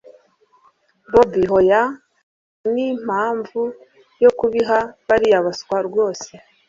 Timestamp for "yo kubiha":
4.23-4.77